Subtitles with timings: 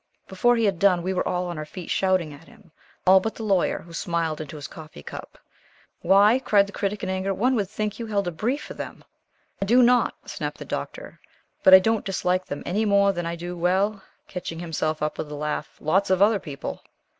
[0.27, 2.71] Before he had done, we were all on our feet shouting at him,
[3.05, 5.37] all but the Lawyer, who smiled into his coffee cup.
[6.01, 9.03] "Why," cried the Critic, in anger, "one would think you held a brief for them!"
[9.61, 11.19] "I do NOT," snapped the Doctor,
[11.61, 15.29] "but I don't dislike them any more than I do well," catching himself up with
[15.31, 16.81] a laugh, "lots of other people."